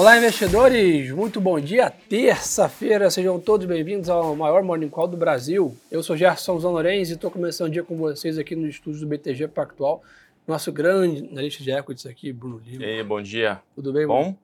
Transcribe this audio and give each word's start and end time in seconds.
Olá, 0.00 0.16
investidores! 0.16 1.10
Muito 1.10 1.42
bom 1.42 1.60
dia, 1.60 1.90
terça-feira. 1.90 3.10
Sejam 3.10 3.38
todos 3.38 3.66
bem-vindos 3.66 4.08
ao 4.08 4.34
maior 4.34 4.62
Morning 4.62 4.88
Call 4.88 5.06
do 5.06 5.14
Brasil. 5.14 5.76
Eu 5.90 6.02
sou 6.02 6.16
Gerson 6.16 6.58
Zanorenz 6.58 7.10
e 7.10 7.12
estou 7.12 7.30
começando 7.30 7.68
o 7.68 7.70
dia 7.70 7.82
com 7.82 7.94
vocês 7.98 8.38
aqui 8.38 8.56
no 8.56 8.66
estúdio 8.66 9.00
do 9.00 9.06
BTG 9.06 9.48
Pactual. 9.48 10.02
Nosso 10.48 10.72
grande 10.72 11.28
analista 11.30 11.62
de 11.62 11.70
equities 11.70 12.06
aqui, 12.06 12.32
Bruno 12.32 12.62
Lima. 12.64 12.82
E 12.82 12.86
aí, 12.86 13.02
bom 13.02 13.20
dia. 13.20 13.60
Tudo 13.74 13.92
bem, 13.92 14.06
bom? 14.06 14.22
Bruno? 14.22 14.38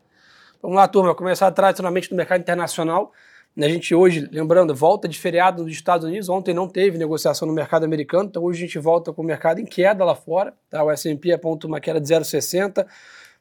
Vamos 0.61 0.77
lá, 0.77 0.87
turma. 0.87 1.14
Começar 1.14 1.50
tradicionalmente 1.52 2.11
no 2.11 2.18
mercado 2.18 2.43
internacional. 2.43 3.11
A 3.57 3.66
gente 3.66 3.95
hoje, 3.95 4.29
lembrando, 4.30 4.75
volta 4.75 5.09
de 5.09 5.18
feriado 5.18 5.62
nos 5.62 5.73
Estados 5.73 6.07
Unidos. 6.07 6.29
Ontem 6.29 6.52
não 6.52 6.68
teve 6.68 6.98
negociação 6.98 7.48
no 7.48 7.54
mercado 7.54 7.86
americano, 7.86 8.29
então 8.29 8.45
hoje 8.45 8.62
a 8.62 8.66
gente 8.66 8.79
volta 8.79 9.11
com 9.11 9.23
o 9.23 9.25
mercado 9.25 9.59
em 9.59 9.64
queda 9.64 10.04
lá 10.04 10.14
fora. 10.14 10.52
Tá? 10.68 10.84
O 10.84 10.91
S&P 10.91 11.32
aponta 11.32 11.66
uma 11.66 11.80
queda 11.80 11.98
de 11.98 12.07
0,60 12.09 12.87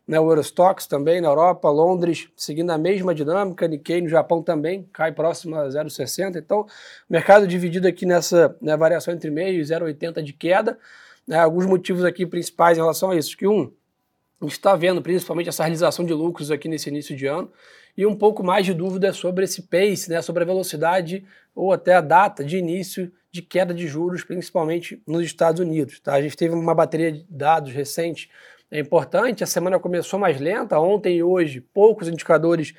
né, 0.08 0.20
o 0.20 0.30
Eurostox 0.30 0.86
também 0.86 1.20
na 1.20 1.28
Europa, 1.28 1.70
Londres, 1.70 2.30
seguindo 2.36 2.70
a 2.70 2.78
mesma 2.78 3.14
dinâmica, 3.14 3.68
Nikkei 3.68 4.02
no 4.02 4.08
Japão 4.08 4.44
também 4.44 4.88
cai 4.94 5.12
próximo 5.12 5.56
a 5.56 5.68
0,60. 5.68 6.38
Então, 6.38 6.68
mercado 7.10 7.48
dividido 7.48 7.88
aqui 7.88 8.06
nessa 8.06 8.56
né, 8.62 8.78
variação 8.78 9.14
entre 9.14 9.32
meio 9.32 9.60
e 9.60 9.64
0,80 9.64 10.22
de 10.22 10.34
queda. 10.34 10.78
Né, 11.28 11.38
alguns 11.40 11.66
motivos 11.66 12.04
aqui 12.04 12.26
principais 12.26 12.78
em 12.78 12.82
relação 12.82 13.10
a 13.10 13.16
isso. 13.16 13.36
Que 13.36 13.48
um, 13.48 13.72
a 14.40 14.46
gente 14.46 14.54
está 14.54 14.76
vendo 14.76 15.02
principalmente 15.02 15.50
essa 15.50 15.64
realização 15.64 16.06
de 16.06 16.14
lucros 16.14 16.52
aqui 16.52 16.68
nesse 16.68 16.90
início 16.90 17.16
de 17.16 17.26
ano 17.26 17.52
e 17.98 18.06
um 18.06 18.16
pouco 18.16 18.44
mais 18.44 18.66
de 18.66 18.74
dúvida 18.74 19.12
sobre 19.12 19.46
esse 19.46 19.64
pace, 19.64 20.10
né, 20.10 20.22
sobre 20.22 20.44
a 20.44 20.46
velocidade 20.46 21.26
ou 21.56 21.72
até 21.72 21.96
a 21.96 22.02
data 22.02 22.44
de 22.44 22.58
início 22.58 23.12
de 23.32 23.42
queda 23.42 23.74
de 23.74 23.88
juros, 23.88 24.24
principalmente 24.24 25.02
nos 25.08 25.26
Estados 25.26 25.60
Unidos. 25.60 26.00
Tá? 26.00 26.14
A 26.14 26.22
gente 26.22 26.38
teve 26.38 26.54
uma 26.54 26.76
bateria 26.76 27.12
de 27.12 27.26
dados 27.30 27.72
recente 27.72 28.30
é 28.72 28.80
importante. 28.80 29.44
A 29.44 29.48
semana 29.48 29.80
começou 29.80 30.20
mais 30.20 30.40
lenta, 30.40 30.80
ontem 30.80 31.18
e 31.18 31.24
hoje, 31.24 31.62
poucos 31.62 32.08
indicadores 32.08 32.74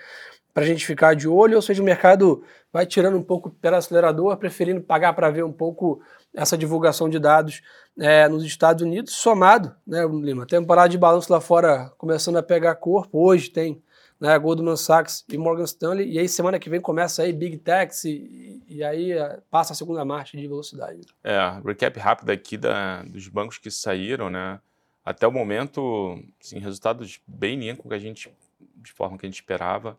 para 0.57 0.65
a 0.65 0.67
gente 0.67 0.87
ficar 0.87 1.15
de 1.15 1.29
olho, 1.29 1.57
ou 1.57 1.61
seja, 1.61 1.83
o 1.83 1.85
mercado 1.85 2.43
vai 2.73 2.87
tirando 2.87 3.19
um 3.19 3.23
pouco 3.23 3.51
pelo 3.51 3.77
acelerador, 3.77 4.35
preferindo 4.39 4.81
pagar 4.81 5.13
para 5.13 5.29
ver 5.29 5.45
um 5.45 5.53
pouco 5.53 6.01
essa 6.35 6.57
divulgação 6.57 7.11
de 7.11 7.19
dados 7.19 7.61
é, 7.99 8.27
nos 8.27 8.43
Estados 8.43 8.83
Unidos, 8.83 9.13
somado, 9.13 9.77
né, 9.87 10.07
Lima, 10.07 10.47
temporada 10.47 10.89
de 10.89 10.97
balanço 10.97 11.31
lá 11.31 11.43
fora 11.43 11.93
começando 11.99 12.39
a 12.39 12.43
pegar 12.43 12.75
corpo, 12.77 13.19
hoje 13.19 13.51
tem 13.51 13.83
né, 14.19 14.39
Goldman 14.39 14.79
Sachs 14.79 15.27
e 15.31 15.37
Morgan 15.37 15.65
Stanley, 15.65 16.11
e 16.11 16.19
aí 16.19 16.27
semana 16.27 16.59
que 16.59 16.71
vem 16.71 16.81
começa 16.81 17.23
aí 17.23 17.35
Big 17.35 17.59
Techs 17.59 18.05
e, 18.05 18.63
e 18.67 18.83
aí 18.83 19.13
é, 19.13 19.39
passa 19.51 19.75
a 19.75 19.77
segunda 19.77 20.07
marcha 20.07 20.39
de 20.39 20.49
velocidade. 20.49 21.03
É, 21.23 21.39
recap 21.63 21.99
rápido 22.01 22.31
aqui 22.31 22.57
da, 22.57 23.03
dos 23.03 23.29
bancos 23.29 23.59
que 23.59 23.71
saíram, 23.71 24.31
né, 24.31 24.59
até 25.07 25.25
o 25.25 25.31
momento, 25.31 26.21
assim, 26.41 26.59
resultados 26.59 27.21
bem 27.29 27.57
linha 27.57 27.77
com 27.77 27.89
que 27.89 27.95
a 27.95 27.99
gente, 27.99 28.29
de 28.75 28.91
forma 28.91 29.17
que 29.17 29.25
a 29.25 29.29
gente 29.29 29.37
esperava. 29.37 29.97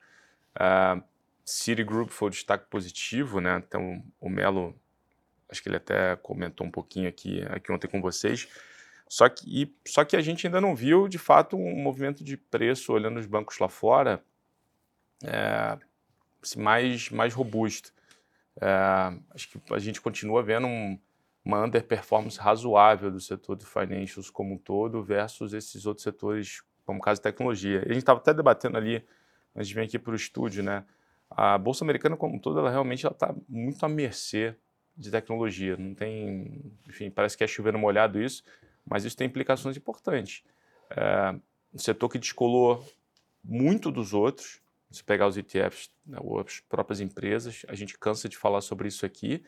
Uh, 0.53 1.01
Citigroup 1.45 2.09
foi 2.09 2.27
o 2.27 2.31
destaque 2.31 2.69
positivo, 2.69 3.39
né? 3.39 3.63
Então, 3.65 4.03
o 4.19 4.29
Melo, 4.29 4.75
acho 5.47 5.63
que 5.63 5.69
ele 5.69 5.77
até 5.77 6.17
comentou 6.17 6.67
um 6.67 6.71
pouquinho 6.71 7.07
aqui, 7.07 7.41
aqui 7.49 7.71
ontem 7.71 7.87
com 7.87 8.01
vocês. 8.01 8.49
Só 9.07 9.29
que, 9.29 9.45
e, 9.63 9.73
só 9.87 10.03
que 10.03 10.17
a 10.17 10.21
gente 10.21 10.45
ainda 10.45 10.59
não 10.59 10.75
viu, 10.75 11.07
de 11.07 11.17
fato, 11.17 11.55
um 11.55 11.77
movimento 11.77 12.21
de 12.21 12.35
preço, 12.35 12.91
olhando 12.91 13.17
os 13.17 13.25
bancos 13.25 13.57
lá 13.59 13.69
fora, 13.69 14.21
é, 15.23 15.77
assim, 16.43 16.59
mais, 16.59 17.09
mais 17.11 17.33
robusto. 17.33 17.93
É, 18.59 19.17
acho 19.33 19.47
que 19.47 19.73
a 19.73 19.79
gente 19.79 20.01
continua 20.01 20.43
vendo 20.43 20.67
um, 20.67 20.99
uma 21.47 21.63
underperformance 21.63 22.37
razoável 22.37 23.09
do 23.09 23.21
setor 23.21 23.55
de 23.55 23.65
financials 23.65 24.29
como 24.29 24.55
um 24.55 24.57
todo 24.57 25.01
versus 25.01 25.53
esses 25.53 25.85
outros 25.85 26.03
setores, 26.03 26.61
como 26.85 26.99
o 26.99 27.01
caso 27.01 27.19
de 27.19 27.23
tecnologia. 27.23 27.83
A 27.85 27.87
gente 27.87 27.99
estava 27.99 28.19
até 28.19 28.33
debatendo 28.33 28.75
ali, 28.75 29.01
antes 29.55 29.69
de 29.69 29.73
vir 29.73 29.85
aqui 29.85 29.97
para 29.97 30.11
o 30.11 30.15
estúdio, 30.15 30.61
né? 30.61 30.83
A 31.31 31.57
Bolsa 31.57 31.85
Americana 31.85 32.17
como 32.17 32.35
um 32.35 32.39
todo, 32.39 32.59
ela 32.59 32.69
realmente 32.69 33.07
está 33.07 33.33
muito 33.47 33.81
à 33.85 33.87
mercê 33.87 34.55
de 34.97 35.09
tecnologia. 35.09 35.77
Não 35.77 35.95
tem, 35.95 36.69
enfim, 36.85 37.09
parece 37.09 37.37
que 37.37 37.45
é 37.45 37.47
chovendo 37.47 37.79
molhado 37.79 38.21
isso, 38.21 38.43
mas 38.85 39.05
isso 39.05 39.15
tem 39.15 39.27
implicações 39.27 39.77
importantes. 39.77 40.43
É, 40.89 41.33
um 41.73 41.79
setor 41.79 42.09
que 42.09 42.19
descolou 42.19 42.85
muito 43.41 43.89
dos 43.89 44.13
outros, 44.13 44.61
se 44.91 45.01
pegar 45.01 45.27
os 45.27 45.37
ETFs, 45.37 45.89
né, 46.05 46.17
ou 46.19 46.41
as 46.41 46.59
próprias 46.59 46.99
empresas, 46.99 47.65
a 47.69 47.73
gente 47.73 47.97
cansa 47.97 48.27
de 48.27 48.35
falar 48.35 48.59
sobre 48.59 48.89
isso 48.89 49.05
aqui, 49.05 49.41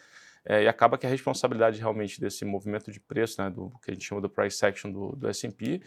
é, 0.46 0.64
e 0.64 0.68
acaba 0.68 0.98
que 0.98 1.06
a 1.06 1.10
responsabilidade 1.10 1.80
realmente 1.80 2.20
desse 2.20 2.46
movimento 2.46 2.92
de 2.92 3.00
preço, 3.00 3.42
né, 3.42 3.50
do 3.50 3.72
que 3.84 3.92
a 3.92 3.94
gente 3.94 4.06
chama 4.06 4.22
do 4.22 4.30
price 4.30 4.66
action 4.66 4.92
do, 4.92 5.16
do 5.16 5.28
S&P, 5.28 5.82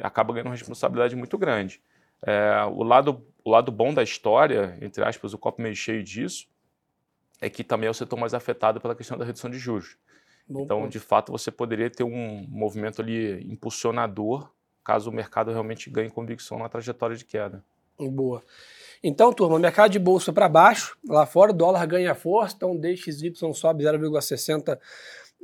acaba 0.00 0.32
ganhando 0.32 0.48
uma 0.48 0.54
responsabilidade 0.54 1.16
muito 1.16 1.38
grande. 1.38 1.80
É, 2.22 2.64
o, 2.64 2.82
lado, 2.82 3.24
o 3.44 3.50
lado 3.50 3.70
bom 3.70 3.92
da 3.92 4.02
história, 4.02 4.76
entre 4.80 5.04
aspas, 5.04 5.32
o 5.32 5.38
copo 5.38 5.62
meio 5.62 5.76
cheio 5.76 6.02
disso, 6.02 6.48
é 7.40 7.48
que 7.48 7.62
também 7.62 7.86
é 7.86 7.90
o 7.90 7.94
setor 7.94 8.18
mais 8.18 8.34
afetado 8.34 8.80
pela 8.80 8.94
questão 8.94 9.16
da 9.18 9.24
redução 9.24 9.50
de 9.50 9.58
juros. 9.58 9.96
Bom 10.48 10.62
então, 10.62 10.80
ponto. 10.82 10.92
de 10.92 11.00
fato, 11.00 11.32
você 11.32 11.50
poderia 11.50 11.90
ter 11.90 12.04
um 12.04 12.46
movimento 12.48 13.02
ali 13.02 13.42
impulsionador 13.50 14.50
caso 14.86 15.10
o 15.10 15.12
mercado 15.12 15.50
realmente 15.50 15.90
ganhe 15.90 16.08
convicção 16.08 16.60
na 16.60 16.68
trajetória 16.68 17.16
de 17.16 17.24
queda. 17.24 17.64
Boa. 17.98 18.42
Então, 19.02 19.32
turma, 19.32 19.58
mercado 19.58 19.90
de 19.90 19.98
bolsa 19.98 20.32
para 20.32 20.48
baixo, 20.48 20.96
lá 21.06 21.26
fora 21.26 21.52
o 21.52 21.54
dólar 21.54 21.86
ganha 21.86 22.14
força, 22.14 22.54
então 22.56 22.76
DXY 22.76 23.32
sobe 23.54 23.84
0,60 23.84 24.78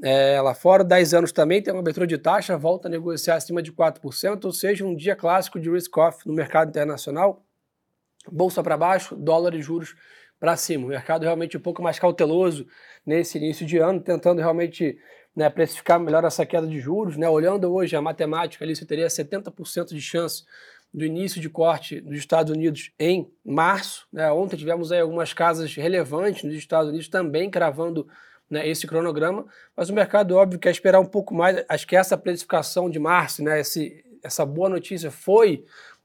é, 0.02 0.40
lá 0.40 0.52
fora, 0.52 0.82
10 0.82 1.14
anos 1.14 1.32
também 1.32 1.62
tem 1.62 1.72
uma 1.72 1.80
abertura 1.80 2.06
de 2.06 2.18
taxa, 2.18 2.56
volta 2.56 2.88
a 2.88 2.90
negociar 2.90 3.36
acima 3.36 3.62
de 3.62 3.72
4%, 3.72 4.44
ou 4.44 4.52
seja, 4.52 4.84
um 4.84 4.96
dia 4.96 5.14
clássico 5.14 5.60
de 5.60 5.70
risk-off 5.70 6.26
no 6.26 6.34
mercado 6.34 6.70
internacional, 6.70 7.44
bolsa 8.30 8.62
para 8.62 8.76
baixo, 8.76 9.14
dólar 9.14 9.54
e 9.54 9.62
juros 9.62 9.94
para 10.40 10.56
cima. 10.56 10.86
O 10.86 10.88
mercado 10.88 11.22
realmente 11.22 11.56
um 11.56 11.60
pouco 11.60 11.80
mais 11.80 12.00
cauteloso 12.00 12.66
nesse 13.06 13.38
início 13.38 13.64
de 13.64 13.78
ano, 13.78 14.00
tentando 14.00 14.40
realmente 14.40 14.98
né, 15.36 15.48
precificar 15.48 16.00
melhor 16.00 16.24
essa 16.24 16.44
queda 16.44 16.66
de 16.66 16.80
juros. 16.80 17.16
Né? 17.16 17.28
Olhando 17.28 17.72
hoje 17.72 17.94
a 17.94 18.02
matemática 18.02 18.64
ali, 18.64 18.74
você 18.74 18.84
teria 18.84 19.06
70% 19.06 19.90
de 19.90 20.00
chance 20.00 20.42
do 20.92 21.04
início 21.04 21.40
de 21.40 21.48
corte 21.48 22.00
dos 22.00 22.18
Estados 22.18 22.52
Unidos 22.52 22.92
em 22.98 23.30
março. 23.44 24.06
Né? 24.12 24.30
Ontem 24.30 24.56
tivemos 24.56 24.92
aí 24.92 25.00
algumas 25.00 25.32
casas 25.32 25.74
relevantes 25.74 26.44
nos 26.44 26.54
Estados 26.54 26.90
Unidos 26.90 27.08
também 27.08 27.50
cravando 27.50 28.06
né, 28.50 28.68
esse 28.68 28.86
cronograma, 28.86 29.46
mas 29.74 29.88
o 29.88 29.94
mercado, 29.94 30.36
óbvio, 30.36 30.58
quer 30.58 30.70
esperar 30.70 31.00
um 31.00 31.06
pouco 31.06 31.34
mais. 31.34 31.64
Acho 31.68 31.86
que 31.86 31.96
essa 31.96 32.18
precificação 32.18 32.90
de 32.90 32.98
março, 32.98 33.42
né, 33.42 33.60
esse, 33.60 34.04
essa 34.22 34.44
boa 34.44 34.68
notícia 34.68 35.10
foi 35.10 35.64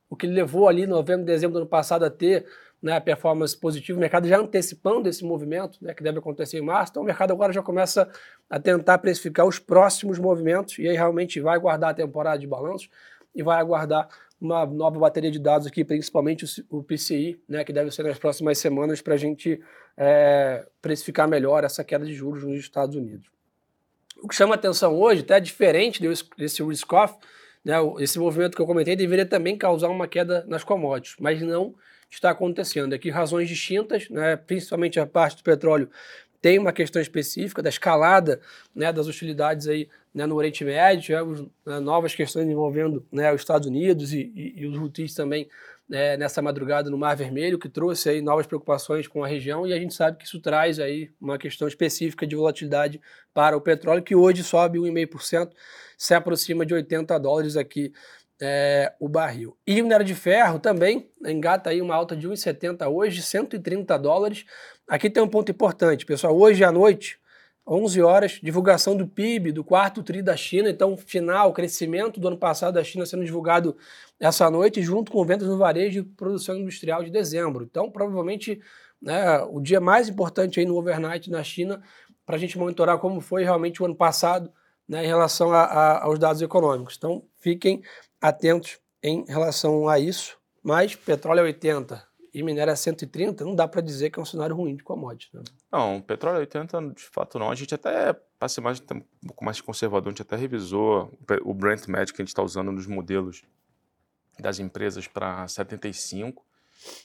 o 0.09 0.15
que 0.15 0.25
levou 0.25 0.69
ali 0.69 0.87
novembro, 0.87 1.25
dezembro 1.25 1.55
do 1.55 1.59
ano 1.59 1.67
passado 1.67 2.05
a 2.05 2.09
ter 2.09 2.45
né, 2.81 2.97
performance 3.01 3.57
positiva, 3.57 3.97
o 3.97 3.99
mercado 3.99 4.27
já 4.27 4.37
antecipando 4.37 5.09
esse 5.09 5.25
movimento 5.25 5.77
né, 5.81 5.93
que 5.93 6.03
deve 6.03 6.19
acontecer 6.19 6.57
em 6.59 6.61
março, 6.61 6.91
então 6.91 7.03
o 7.03 7.05
mercado 7.05 7.33
agora 7.33 7.51
já 7.51 7.61
começa 7.61 8.07
a 8.49 8.59
tentar 8.59 8.99
precificar 8.99 9.45
os 9.45 9.59
próximos 9.59 10.19
movimentos 10.19 10.77
e 10.79 10.87
aí 10.87 10.95
realmente 10.95 11.41
vai 11.41 11.59
guardar 11.59 11.89
a 11.89 11.93
temporada 11.93 12.39
de 12.39 12.47
balanços 12.47 12.89
e 13.35 13.43
vai 13.43 13.59
aguardar 13.59 14.07
uma 14.39 14.65
nova 14.65 14.99
bateria 14.99 15.31
de 15.31 15.39
dados 15.39 15.65
aqui, 15.65 15.83
principalmente 15.83 16.45
o 16.69 16.83
PCI, 16.83 17.41
né, 17.49 17.63
que 17.63 17.73
deve 17.73 17.91
ser 17.91 18.03
nas 18.03 18.19
próximas 18.19 18.57
semanas 18.59 19.01
para 19.01 19.15
a 19.15 19.17
gente 19.17 19.59
é, 19.97 20.65
precificar 20.81 21.27
melhor 21.27 21.63
essa 21.63 21.83
queda 21.83 22.05
de 22.05 22.13
juros 22.13 22.43
nos 22.43 22.59
Estados 22.59 22.95
Unidos. 22.95 23.27
O 24.21 24.27
que 24.27 24.35
chama 24.35 24.55
atenção 24.55 24.95
hoje, 24.95 25.21
até 25.21 25.39
diferente 25.39 26.01
desse 26.37 26.63
risk-off, 26.63 27.15
né, 27.65 27.75
esse 27.99 28.17
movimento 28.19 28.55
que 28.55 28.61
eu 28.61 28.65
comentei 28.65 28.95
deveria 28.95 29.25
também 29.25 29.57
causar 29.57 29.89
uma 29.89 30.07
queda 30.07 30.45
nas 30.47 30.63
commodities, 30.63 31.17
mas 31.19 31.41
não 31.41 31.75
está 32.09 32.31
acontecendo. 32.31 32.93
Aqui 32.93 33.09
razões 33.09 33.49
distintas, 33.49 34.09
né, 34.09 34.35
principalmente 34.35 34.99
a 34.99 35.05
parte 35.05 35.37
do 35.37 35.43
petróleo 35.43 35.89
tem 36.41 36.59
uma 36.59 36.71
questão 36.71 37.01
específica 37.01 37.61
da 37.61 37.69
escalada 37.69 38.39
né, 38.75 38.91
das 38.91 39.07
hostilidades 39.07 39.67
aí, 39.67 39.89
né, 40.13 40.25
no 40.25 40.35
Oriente 40.35 40.63
Médio, 40.63 41.03
tivemos 41.03 41.41
né, 41.65 41.79
novas 41.79 42.15
questões 42.15 42.47
envolvendo 42.47 43.05
né, 43.11 43.33
os 43.33 43.41
Estados 43.41 43.67
Unidos 43.67 44.13
e, 44.13 44.31
e, 44.35 44.61
e 44.61 44.65
os 44.65 44.77
Houthis 44.77 45.13
também 45.13 45.47
né, 45.87 46.17
nessa 46.17 46.41
madrugada 46.41 46.89
no 46.89 46.97
Mar 46.97 47.15
Vermelho, 47.15 47.57
que 47.57 47.69
trouxe 47.69 48.09
aí 48.09 48.21
novas 48.21 48.45
preocupações 48.45 49.07
com 49.07 49.23
a 49.23 49.27
região 49.27 49.65
e 49.65 49.73
a 49.73 49.79
gente 49.79 49.93
sabe 49.93 50.17
que 50.17 50.25
isso 50.25 50.39
traz 50.39 50.79
aí 50.79 51.11
uma 51.19 51.37
questão 51.37 51.67
específica 51.67 52.27
de 52.27 52.35
volatilidade 52.35 52.99
para 53.33 53.55
o 53.55 53.61
petróleo, 53.61 54.03
que 54.03 54.15
hoje 54.15 54.43
sobe 54.43 54.79
1,5%, 54.79 55.51
se 55.97 56.13
aproxima 56.13 56.65
de 56.65 56.73
80 56.73 57.17
dólares 57.19 57.55
aqui 57.55 57.93
é, 58.39 58.93
o 58.99 59.07
barril. 59.07 59.57
E 59.65 59.81
o 59.81 59.83
minério 59.83 60.05
de 60.05 60.13
ferro 60.13 60.59
também 60.59 61.09
engata 61.25 61.69
aí 61.69 61.81
uma 61.81 61.95
alta 61.95 62.15
de 62.15 62.27
1,70 62.27 62.87
hoje, 62.89 63.21
130 63.21 63.97
dólares. 63.97 64.45
Aqui 64.87 65.09
tem 65.09 65.21
um 65.21 65.27
ponto 65.27 65.51
importante, 65.51 66.05
pessoal. 66.05 66.37
Hoje 66.37 66.63
à 66.63 66.71
noite, 66.71 67.19
11 67.67 68.01
horas, 68.01 68.39
divulgação 68.41 68.95
do 68.95 69.05
PIB 69.05 69.51
do 69.51 69.61
quarto 69.61 70.01
TRI 70.01 70.21
da 70.21 70.37
China. 70.37 70.69
Então, 70.69 70.95
final, 70.95 71.51
crescimento 71.51 72.21
do 72.21 72.29
ano 72.29 72.37
passado 72.37 72.75
da 72.75 72.83
China 72.85 73.05
sendo 73.05 73.25
divulgado 73.25 73.75
essa 74.17 74.49
noite, 74.49 74.81
junto 74.81 75.11
com 75.11 75.25
vendas 75.25 75.49
no 75.49 75.57
varejo 75.57 75.99
e 75.99 76.03
produção 76.03 76.55
industrial 76.55 77.03
de 77.03 77.11
dezembro. 77.11 77.65
Então, 77.69 77.91
provavelmente, 77.91 78.61
né, 79.01 79.41
o 79.51 79.59
dia 79.59 79.81
mais 79.81 80.07
importante 80.07 80.57
aí 80.57 80.65
no 80.65 80.77
overnight 80.77 81.29
na 81.29 81.43
China 81.43 81.83
para 82.25 82.37
a 82.37 82.39
gente 82.39 82.57
monitorar 82.57 82.97
como 82.97 83.19
foi 83.19 83.43
realmente 83.43 83.81
o 83.81 83.85
ano 83.85 83.95
passado 83.95 84.49
né, 84.87 85.03
em 85.03 85.07
relação 85.07 85.51
a, 85.51 85.63
a, 85.63 86.03
aos 86.05 86.17
dados 86.17 86.41
econômicos. 86.41 86.95
Então, 86.97 87.25
fiquem 87.41 87.81
atentos 88.21 88.79
em 89.03 89.25
relação 89.27 89.89
a 89.89 89.99
isso. 89.99 90.37
mas 90.63 90.95
petróleo 90.95 91.41
é 91.41 91.43
80 91.43 92.06
e 92.37 92.43
minério 92.43 92.69
é 92.69 92.75
130, 92.75 93.43
não 93.43 93.55
dá 93.55 93.67
para 93.67 93.81
dizer 93.81 94.11
que 94.11 94.19
é 94.19 94.21
um 94.21 94.25
cenário 94.25 94.55
ruim 94.55 94.75
de 94.75 94.83
commodity. 94.83 95.35
Né? 95.35 95.41
Não, 95.71 95.99
petróleo 95.99 96.37
é 96.37 96.39
80, 96.41 96.93
de 96.95 97.03
fato 97.03 97.39
não. 97.39 97.49
A 97.49 97.55
gente 97.55 97.73
até, 97.73 98.13
para 98.13 98.47
ser 98.47 98.61
mais, 98.61 98.79
um 98.79 99.27
pouco 99.27 99.43
mais 99.43 99.59
conservador, 99.59 100.09
a 100.09 100.11
gente 100.11 100.21
até 100.21 100.35
revisou 100.35 101.11
o 101.43 101.53
Brent 101.53 101.87
Med 101.87 102.13
que 102.13 102.21
a 102.21 102.23
gente 102.23 102.29
está 102.29 102.43
usando 102.43 102.71
nos 102.71 102.85
modelos 102.85 103.43
das 104.39 104.59
empresas 104.59 105.07
para 105.07 105.47
75. 105.47 106.45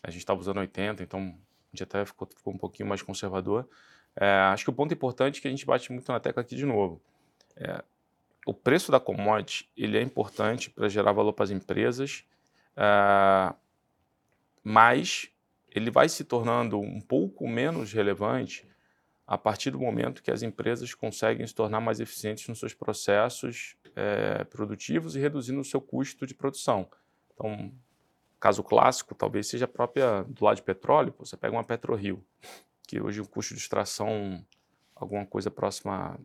A 0.03 0.11
gente 0.11 0.21
estava 0.21 0.39
usando 0.39 0.59
80, 0.59 1.03
então 1.03 1.21
a 1.21 1.77
gente 1.77 1.83
até 1.83 2.05
ficou, 2.05 2.29
ficou 2.29 2.53
um 2.53 2.59
pouquinho 2.59 2.87
mais 2.87 3.01
conservador. 3.01 3.67
É, 4.15 4.27
acho 4.53 4.65
que 4.65 4.71
o 4.71 4.75
ponto 4.75 4.93
importante 4.93 5.39
é 5.39 5.41
que 5.41 5.49
a 5.49 5.51
gente 5.51 5.65
bate 5.65 5.91
muito 5.91 6.13
na 6.13 6.21
tecla 6.21 6.43
aqui 6.43 6.55
de 6.55 6.67
novo. 6.67 7.01
É, 7.57 7.83
o 8.47 8.53
preço 8.53 8.93
da 8.93 9.01
commodity 9.01 9.67
ele 9.75 9.97
é 9.97 10.03
importante 10.03 10.69
para 10.69 10.91
gerar 10.91 11.13
valor 11.13 11.33
para 11.33 11.45
as 11.45 11.51
empresas, 11.51 12.23
é, 12.77 13.55
mas 14.63 15.31
ele 15.69 15.91
vai 15.91 16.09
se 16.09 16.25
tornando 16.25 16.79
um 16.79 17.01
pouco 17.01 17.49
menos 17.49 17.93
relevante 17.93 18.69
a 19.27 19.39
partir 19.39 19.71
do 19.71 19.79
momento 19.79 20.23
que 20.23 20.31
as 20.31 20.43
empresas 20.43 20.95
conseguem 20.95 21.47
se 21.47 21.55
tornar 21.55 21.81
mais 21.81 22.01
eficientes 22.01 22.47
nos 22.49 22.59
seus 22.59 22.75
processos 22.75 23.77
é, 23.97 24.45
produtivos 24.45 25.17
e 25.17 25.21
reduzindo 25.21 25.61
o 25.61 25.65
seu 25.65 25.81
custo 25.81 26.27
de 26.27 26.35
produção. 26.35 26.89
Então, 27.33 27.73
caso 28.39 28.63
clássico, 28.63 29.15
talvez 29.15 29.47
seja 29.47 29.65
a 29.65 29.69
própria 29.69 30.25
do 30.25 30.45
lado 30.45 30.57
de 30.57 30.63
petróleo, 30.63 31.15
você 31.19 31.37
pega 31.37 31.55
uma 31.55 31.65
PetroRio, 31.65 32.25
que 32.87 33.01
hoje 33.01 33.21
o 33.21 33.27
custo 33.27 33.55
de 33.55 33.61
extração, 33.61 34.45
alguma 34.95 35.25
coisa 35.25 35.51
próxima 35.51 36.15
a 36.15 36.19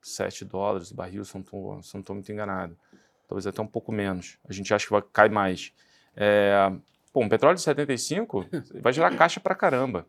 7 0.00 0.44
dólares 0.44 0.92
barril, 0.92 1.24
se 1.24 1.34
não 1.34 1.82
estou 1.82 2.14
muito 2.14 2.30
enganado. 2.30 2.78
Talvez 3.26 3.46
até 3.46 3.60
um 3.60 3.66
pouco 3.66 3.92
menos. 3.92 4.38
A 4.48 4.52
gente 4.52 4.72
acha 4.72 4.86
que 4.86 4.92
vai 4.92 5.02
cair 5.12 5.30
mais. 5.30 5.72
É, 6.16 6.72
pô, 7.12 7.22
um 7.22 7.28
petróleo 7.28 7.56
de 7.56 7.62
75 7.62 8.46
vai 8.80 8.92
gerar 8.92 9.16
caixa 9.16 9.40
para 9.40 9.54
caramba. 9.54 10.06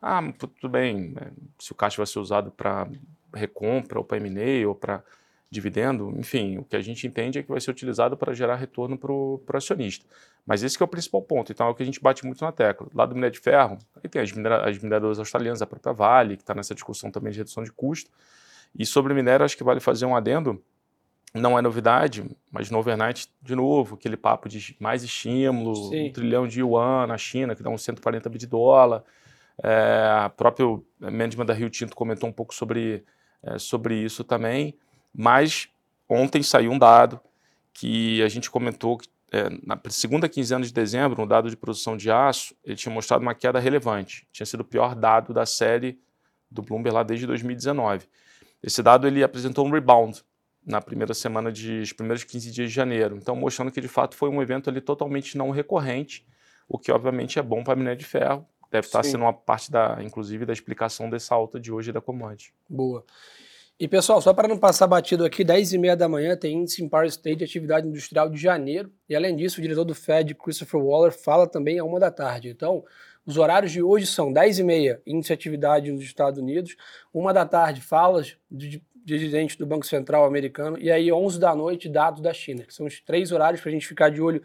Ah, 0.00 0.20
tudo 0.38 0.68
bem, 0.68 1.10
né, 1.10 1.32
se 1.58 1.72
o 1.72 1.74
caixa 1.74 1.98
vai 1.98 2.06
ser 2.06 2.18
usado 2.18 2.50
para 2.50 2.88
recompra 3.34 3.98
ou 3.98 4.04
para 4.04 4.16
M&A 4.16 4.66
ou 4.66 4.74
para 4.74 5.04
dividendo, 5.50 6.14
enfim, 6.16 6.58
o 6.58 6.64
que 6.64 6.76
a 6.76 6.80
gente 6.80 7.06
entende 7.06 7.40
é 7.40 7.42
que 7.42 7.48
vai 7.48 7.60
ser 7.60 7.72
utilizado 7.72 8.16
para 8.16 8.32
gerar 8.32 8.54
retorno 8.54 8.96
para 8.96 9.12
o 9.12 9.42
acionista. 9.52 10.06
Mas 10.46 10.62
esse 10.62 10.80
é 10.80 10.84
o 10.84 10.88
principal 10.88 11.20
ponto, 11.22 11.50
então 11.50 11.66
é 11.66 11.70
o 11.70 11.74
que 11.74 11.82
a 11.82 11.86
gente 11.86 12.00
bate 12.00 12.24
muito 12.24 12.44
na 12.44 12.52
tecla. 12.52 12.86
Lá 12.94 13.04
do 13.04 13.16
minério 13.16 13.34
de 13.34 13.40
ferro, 13.40 13.76
aí 13.96 14.08
tem 14.08 14.22
as, 14.22 14.30
minera 14.30 14.68
as 14.68 14.78
mineradoras 14.78 15.18
australianas, 15.18 15.60
a 15.60 15.66
própria 15.66 15.92
Vale, 15.92 16.36
que 16.36 16.42
está 16.44 16.54
nessa 16.54 16.72
discussão 16.72 17.10
também 17.10 17.32
de 17.32 17.38
redução 17.38 17.64
de 17.64 17.72
custo. 17.72 18.10
E 18.78 18.86
sobre 18.86 19.12
minério, 19.12 19.44
acho 19.44 19.56
que 19.56 19.64
vale 19.64 19.80
fazer 19.80 20.06
um 20.06 20.14
adendo, 20.14 20.62
não 21.32 21.58
é 21.58 21.62
novidade, 21.62 22.24
mas 22.50 22.70
no 22.70 22.78
overnight, 22.78 23.28
de 23.40 23.54
novo, 23.54 23.94
aquele 23.94 24.16
papo 24.16 24.48
de 24.48 24.76
mais 24.80 25.04
estímulo, 25.04 25.74
Sim. 25.88 26.08
um 26.08 26.12
trilhão 26.12 26.46
de 26.46 26.60
yuan 26.60 27.06
na 27.06 27.16
China, 27.16 27.54
que 27.54 27.62
dá 27.62 27.70
uns 27.70 27.82
140 27.82 28.28
bi 28.28 28.38
de 28.38 28.46
dólar. 28.46 29.04
É, 29.62 30.26
o 30.26 30.30
próprio 30.30 30.84
management 30.98 31.46
da 31.46 31.54
Rio 31.54 31.70
Tinto 31.70 31.94
comentou 31.94 32.28
um 32.28 32.32
pouco 32.32 32.54
sobre, 32.54 33.04
é, 33.42 33.58
sobre 33.58 33.94
isso 33.94 34.24
também. 34.24 34.74
Mas 35.14 35.68
ontem 36.08 36.42
saiu 36.42 36.72
um 36.72 36.78
dado 36.78 37.20
que 37.72 38.22
a 38.22 38.28
gente 38.28 38.50
comentou 38.50 38.98
que 38.98 39.08
é, 39.32 39.48
na 39.64 39.80
segunda 39.88 40.28
quinzena 40.28 40.64
de 40.64 40.72
dezembro, 40.72 41.22
um 41.22 41.26
dado 41.26 41.48
de 41.48 41.56
produção 41.56 41.96
de 41.96 42.10
aço, 42.10 42.54
ele 42.64 42.74
tinha 42.74 42.92
mostrado 42.92 43.22
uma 43.22 43.34
queda 43.34 43.60
relevante. 43.60 44.26
Tinha 44.32 44.44
sido 44.44 44.62
o 44.62 44.64
pior 44.64 44.96
dado 44.96 45.32
da 45.32 45.46
série 45.46 46.00
do 46.50 46.62
Bloomberg 46.62 46.94
lá 46.94 47.02
desde 47.04 47.26
2019. 47.28 48.08
Esse 48.60 48.82
dado 48.82 49.06
ele 49.06 49.22
apresentou 49.22 49.64
um 49.64 49.70
rebound 49.70 50.22
na 50.70 50.80
primeira 50.80 51.12
semana 51.12 51.50
de 51.50 51.80
os 51.80 51.92
primeiros 51.92 52.24
15 52.24 52.50
dias 52.50 52.68
de 52.68 52.74
janeiro. 52.74 53.16
Então, 53.16 53.34
mostrando 53.34 53.70
que 53.70 53.80
de 53.80 53.88
fato 53.88 54.16
foi 54.16 54.28
um 54.28 54.40
evento 54.40 54.70
ali 54.70 54.80
totalmente 54.80 55.36
não 55.36 55.50
recorrente, 55.50 56.26
o 56.68 56.78
que 56.78 56.92
obviamente 56.92 57.38
é 57.38 57.42
bom 57.42 57.62
para 57.64 57.74
a 57.74 57.76
minério 57.76 57.98
de 57.98 58.04
ferro. 58.04 58.46
Deve 58.70 58.86
estar 58.86 59.02
sendo 59.02 59.22
uma 59.22 59.32
parte 59.32 59.70
da, 59.70 59.98
inclusive, 60.00 60.46
da 60.46 60.52
explicação 60.52 61.10
dessa 61.10 61.34
alta 61.34 61.58
de 61.58 61.72
hoje 61.72 61.90
da 61.92 62.00
commodity. 62.00 62.54
Boa. 62.68 63.04
E 63.80 63.88
pessoal, 63.88 64.20
só 64.20 64.34
para 64.34 64.46
não 64.46 64.58
passar 64.58 64.86
batido 64.86 65.24
aqui, 65.24 65.42
10 65.42 65.72
e 65.72 65.78
meia 65.78 65.96
da 65.96 66.06
manhã 66.06 66.36
tem 66.36 66.54
índice 66.54 66.84
Empire 66.84 67.06
State 67.06 67.38
de 67.38 67.44
atividade 67.44 67.88
industrial 67.88 68.28
de 68.28 68.38
janeiro. 68.38 68.92
E 69.08 69.16
além 69.16 69.34
disso, 69.34 69.58
o 69.58 69.62
diretor 69.62 69.84
do 69.84 69.94
Fed, 69.94 70.34
Christopher 70.34 70.80
Waller, 70.80 71.10
fala 71.10 71.48
também 71.48 71.78
a 71.78 71.84
uma 71.84 71.98
da 71.98 72.10
tarde. 72.10 72.50
Então, 72.50 72.84
os 73.24 73.38
horários 73.38 73.72
de 73.72 73.82
hoje 73.82 74.06
são 74.06 74.32
10 74.32 74.58
e 74.58 74.62
meia, 74.62 75.00
índice 75.06 75.28
de 75.28 75.32
atividade 75.32 75.90
nos 75.90 76.02
Estados 76.02 76.38
Unidos, 76.38 76.76
uma 77.12 77.32
da 77.32 77.46
tarde, 77.46 77.80
falas 77.80 78.36
de 78.50 78.82
dirigente 79.04 79.58
do 79.58 79.66
Banco 79.66 79.86
Central 79.86 80.24
americano, 80.24 80.78
e 80.78 80.90
aí 80.90 81.10
11 81.12 81.38
da 81.38 81.54
noite, 81.54 81.88
dados 81.88 82.20
da 82.20 82.32
China, 82.32 82.64
que 82.64 82.74
são 82.74 82.86
os 82.86 83.00
três 83.00 83.32
horários 83.32 83.60
para 83.60 83.70
a 83.70 83.72
gente 83.72 83.86
ficar 83.86 84.10
de 84.10 84.20
olho 84.20 84.42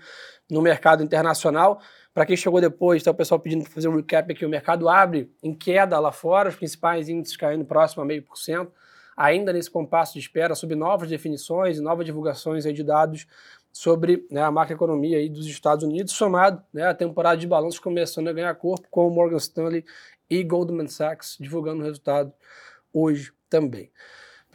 no 0.50 0.62
mercado 0.62 1.04
internacional. 1.04 1.80
Para 2.14 2.26
quem 2.26 2.38
chegou 2.38 2.62
depois, 2.62 3.02
está 3.02 3.12
o 3.12 3.16
pessoal 3.16 3.40
pedindo 3.40 3.64
para 3.64 3.74
fazer 3.74 3.88
um 3.88 3.96
recap 3.96 4.32
aqui, 4.32 4.46
o 4.46 4.50
mercado 4.50 4.88
abre 4.88 5.32
em 5.44 5.54
queda 5.54 6.00
lá 6.00 6.12
fora, 6.12 6.50
os 6.50 6.56
principais 6.56 7.10
índices 7.10 7.36
caindo 7.36 7.66
próximo 7.66 8.04
a 8.04 8.06
meio 8.06 8.24
por 8.24 8.38
cento 8.38 8.72
ainda 9.16 9.54
nesse 9.54 9.72
compasso 9.72 10.14
de 10.14 10.20
espera 10.20 10.56
sobre 10.56 10.76
novas 10.76 11.10
definições 11.10 11.78
e 11.78 11.82
novas 11.82 12.06
divulgações 12.06 12.64
de 12.64 12.84
dados 12.84 13.26
sobre 13.72 14.26
né, 14.30 14.42
a 14.42 14.52
macroeconomia 14.52 15.18
aí 15.18 15.30
dos 15.30 15.46
Estados 15.48 15.84
Unidos, 15.84 16.14
somado 16.14 16.64
né, 16.74 16.88
a 16.88 16.94
temporada 16.94 17.38
de 17.38 17.48
balanços 17.48 17.80
começando 17.80 18.28
a 18.28 18.34
ganhar 18.34 18.54
corpo, 18.56 18.88
com 18.90 19.08
o 19.08 19.12
Morgan 19.12 19.38
Stanley 19.38 19.86
e 20.30 20.44
Goldman 20.44 20.88
Sachs 20.88 21.38
divulgando 21.40 21.82
o 21.82 21.86
resultado 21.86 22.34
hoje 22.94 23.32
também. 23.50 23.92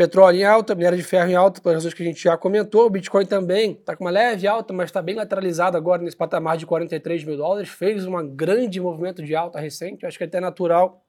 Petróleo 0.01 0.39
em 0.39 0.45
alta, 0.45 0.75
minério 0.75 0.97
de 0.97 1.05
ferro 1.05 1.29
em 1.29 1.35
alta, 1.35 1.61
pelas 1.61 1.77
razões 1.77 1.93
que 1.93 2.03
a 2.03 2.07
gente 2.07 2.23
já 2.23 2.35
comentou. 2.35 2.87
O 2.87 2.89
Bitcoin 2.89 3.27
também 3.27 3.73
está 3.73 3.95
com 3.95 4.03
uma 4.03 4.11
leve 4.11 4.47
alta, 4.47 4.73
mas 4.73 4.87
está 4.87 5.03
bem 5.03 5.15
lateralizado 5.15 5.77
agora 5.77 6.01
nesse 6.01 6.17
patamar 6.17 6.57
de 6.57 6.65
43 6.65 7.23
mil 7.25 7.37
dólares. 7.37 7.69
Fez 7.69 8.07
um 8.07 8.35
grande 8.35 8.81
movimento 8.81 9.23
de 9.23 9.37
alta 9.37 9.61
recente. 9.61 10.07
acho 10.07 10.17
que 10.17 10.25
é 10.25 10.27
até 10.27 10.41
natural 10.41 11.05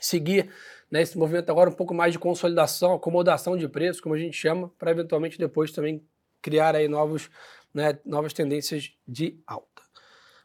seguir 0.00 0.48
né, 0.90 1.02
esse 1.02 1.18
movimento 1.18 1.50
agora 1.50 1.68
um 1.68 1.74
pouco 1.74 1.92
mais 1.92 2.14
de 2.14 2.18
consolidação, 2.18 2.94
acomodação 2.94 3.58
de 3.58 3.68
preços, 3.68 4.00
como 4.00 4.14
a 4.14 4.18
gente 4.18 4.34
chama, 4.34 4.72
para 4.78 4.90
eventualmente 4.90 5.36
depois 5.36 5.70
também 5.70 6.02
criar 6.40 6.74
aí 6.74 6.88
novos, 6.88 7.28
né, 7.74 7.98
novas 8.06 8.32
tendências 8.32 8.90
de 9.06 9.38
alta. 9.46 9.82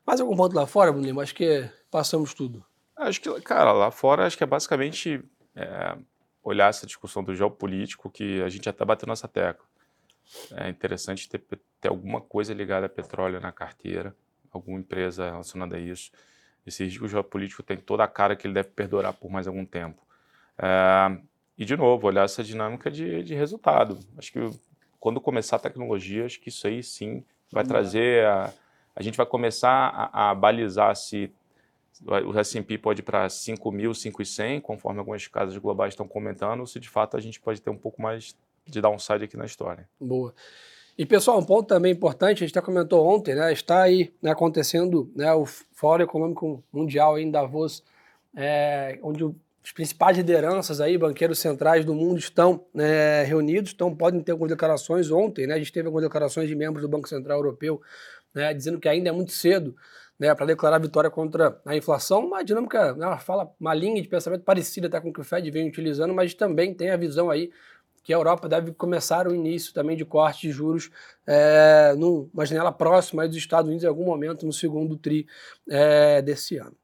Mais 0.05 0.19
algum 0.19 0.35
ponto 0.35 0.53
lá 0.53 0.67
fora, 0.67 0.91
Bruno? 0.91 1.21
Acho 1.21 1.33
que 1.33 1.63
passamos 1.89 2.33
tudo. 2.33 2.61
Acho 2.97 3.21
que, 3.21 3.39
cara, 3.39 3.71
lá 3.71 3.89
fora 3.89 4.25
acho 4.25 4.37
que 4.37 4.43
é 4.43 4.47
basicamente 4.47 5.23
é, 5.55 5.97
olhar 6.43 6.69
essa 6.69 6.85
discussão 6.85 7.23
do 7.23 7.35
geopolítico 7.35 8.09
que 8.09 8.41
a 8.41 8.49
gente 8.49 8.67
até 8.69 8.83
bateu 8.85 9.07
nessa 9.07 9.27
tecla. 9.27 9.65
É 10.55 10.69
interessante 10.69 11.27
ter, 11.27 11.41
ter 11.81 11.87
alguma 11.87 12.21
coisa 12.21 12.53
ligada 12.53 12.85
a 12.85 12.89
petróleo 12.89 13.39
na 13.39 13.51
carteira, 13.51 14.15
alguma 14.51 14.79
empresa 14.79 15.25
relacionada 15.25 15.75
a 15.75 15.79
isso. 15.79 16.11
Esse 16.65 16.83
risco 16.83 17.07
geopolítico 17.07 17.63
tem 17.63 17.77
toda 17.77 18.03
a 18.03 18.07
cara 18.07 18.35
que 18.35 18.45
ele 18.45 18.53
deve 18.53 18.69
perdurar 18.69 19.13
por 19.13 19.31
mais 19.31 19.47
algum 19.47 19.65
tempo. 19.65 20.01
É, 20.57 21.17
e, 21.57 21.65
de 21.65 21.75
novo, 21.75 22.07
olhar 22.07 22.25
essa 22.25 22.43
dinâmica 22.43 22.91
de, 22.91 23.23
de 23.23 23.33
resultado. 23.33 23.99
Acho 24.17 24.31
que 24.31 24.39
quando 24.99 25.19
começar 25.19 25.55
a 25.55 25.59
tecnologia, 25.59 26.25
acho 26.25 26.39
que 26.39 26.49
isso 26.49 26.67
aí 26.67 26.83
sim 26.83 27.23
vai 27.51 27.63
trazer. 27.63 28.25
A, 28.25 28.53
a 28.95 29.01
gente 29.01 29.17
vai 29.17 29.25
começar 29.25 29.69
a, 29.69 30.29
a 30.29 30.35
balizar 30.35 30.95
se 30.95 31.31
o 32.05 32.37
S&P 32.39 32.77
pode 32.77 33.01
ir 33.01 33.03
para 33.03 33.27
5.000, 33.27 33.91
5.100, 33.91 34.61
conforme 34.61 34.99
algumas 34.99 35.27
casas 35.27 35.57
globais 35.57 35.93
estão 35.93 36.07
comentando, 36.07 36.65
se 36.65 36.79
de 36.79 36.89
fato 36.89 37.17
a 37.17 37.19
gente 37.19 37.39
pode 37.39 37.61
ter 37.61 37.69
um 37.69 37.77
pouco 37.77 38.01
mais 38.01 38.35
de 38.65 38.81
downside 38.81 39.23
aqui 39.23 39.35
na 39.35 39.45
história. 39.45 39.87
Boa. 39.99 40.33
E 40.97 41.05
pessoal, 41.05 41.39
um 41.39 41.45
ponto 41.45 41.67
também 41.67 41.93
importante, 41.93 42.43
a 42.43 42.47
gente 42.47 42.55
já 42.55 42.61
comentou 42.61 43.05
ontem, 43.07 43.33
né, 43.33 43.53
está 43.53 43.83
aí 43.83 44.13
né, 44.21 44.31
acontecendo 44.31 45.11
né, 45.15 45.33
o 45.33 45.45
Fórum 45.45 46.03
Econômico 46.03 46.63
Mundial 46.71 47.17
em 47.17 47.31
Davos, 47.31 47.83
é, 48.35 48.99
onde 49.01 49.23
o 49.23 49.35
as 49.63 49.73
principais 49.73 50.17
lideranças 50.17 50.79
aí, 50.81 50.97
banqueiros 50.97 51.37
centrais 51.37 51.85
do 51.85 51.93
mundo 51.93 52.17
estão 52.17 52.65
né, 52.73 53.23
reunidos, 53.23 53.71
então 53.73 53.95
podem 53.95 54.21
ter 54.21 54.31
algumas 54.31 54.49
declarações. 54.49 55.11
Ontem, 55.11 55.45
né, 55.45 55.53
a 55.53 55.57
gente 55.57 55.71
teve 55.71 55.85
algumas 55.85 56.03
declarações 56.03 56.47
de 56.47 56.55
membros 56.55 56.81
do 56.81 56.89
Banco 56.89 57.07
Central 57.07 57.37
Europeu 57.37 57.81
né, 58.33 58.53
dizendo 58.53 58.79
que 58.79 58.87
ainda 58.87 59.09
é 59.09 59.11
muito 59.11 59.31
cedo 59.31 59.75
né, 60.19 60.35
para 60.35 60.45
declarar 60.45 60.79
vitória 60.79 61.09
contra 61.09 61.59
a 61.65 61.75
inflação. 61.75 62.25
Uma 62.25 62.43
dinâmica, 62.43 62.93
né, 62.93 63.07
uma 63.07 63.17
fala, 63.17 63.49
uma 63.59 63.73
linha 63.73 64.01
de 64.01 64.07
pensamento 64.07 64.43
parecida 64.43 64.87
até 64.87 64.99
com 64.99 65.09
o 65.09 65.13
que 65.13 65.21
o 65.21 65.23
Fed 65.23 65.49
vem 65.49 65.67
utilizando, 65.67 66.13
mas 66.13 66.33
também 66.33 66.73
tem 66.73 66.89
a 66.89 66.97
visão 66.97 67.29
aí 67.29 67.49
que 68.03 68.13
a 68.13 68.17
Europa 68.17 68.49
deve 68.49 68.71
começar 68.73 69.27
o 69.27 69.35
início 69.35 69.73
também 69.73 69.95
de 69.95 70.03
corte 70.03 70.47
de 70.47 70.51
juros 70.51 70.89
é, 71.27 71.93
numa 71.97 72.45
janela 72.45 72.71
próxima 72.71 73.27
dos 73.27 73.37
Estados 73.37 73.67
Unidos 73.67 73.83
em 73.83 73.87
algum 73.87 74.05
momento 74.05 74.45
no 74.45 74.53
segundo 74.53 74.97
tri 74.97 75.27
é, 75.69 76.21
desse 76.21 76.57
ano. 76.57 76.75